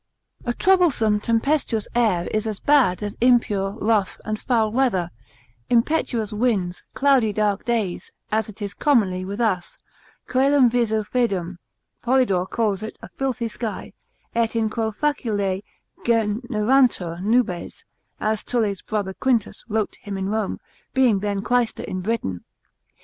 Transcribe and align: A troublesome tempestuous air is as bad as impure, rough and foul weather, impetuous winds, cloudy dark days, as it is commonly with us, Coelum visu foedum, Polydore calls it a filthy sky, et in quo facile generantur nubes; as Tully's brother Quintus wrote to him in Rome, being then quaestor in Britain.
A 0.45 0.53
troublesome 0.55 1.19
tempestuous 1.19 1.87
air 1.93 2.27
is 2.31 2.47
as 2.47 2.59
bad 2.59 3.03
as 3.03 3.15
impure, 3.21 3.77
rough 3.79 4.19
and 4.25 4.39
foul 4.39 4.71
weather, 4.71 5.11
impetuous 5.69 6.33
winds, 6.33 6.81
cloudy 6.95 7.31
dark 7.31 7.65
days, 7.65 8.11
as 8.31 8.49
it 8.49 8.63
is 8.63 8.73
commonly 8.73 9.23
with 9.23 9.39
us, 9.39 9.77
Coelum 10.27 10.71
visu 10.71 11.03
foedum, 11.03 11.59
Polydore 12.01 12.47
calls 12.49 12.81
it 12.81 12.97
a 13.03 13.09
filthy 13.09 13.47
sky, 13.47 13.93
et 14.33 14.55
in 14.55 14.71
quo 14.71 14.89
facile 14.91 15.61
generantur 16.03 17.21
nubes; 17.21 17.83
as 18.19 18.43
Tully's 18.43 18.81
brother 18.81 19.13
Quintus 19.13 19.63
wrote 19.69 19.91
to 19.91 19.99
him 20.01 20.17
in 20.17 20.29
Rome, 20.29 20.57
being 20.95 21.19
then 21.19 21.43
quaestor 21.43 21.83
in 21.85 22.01
Britain. 22.01 22.43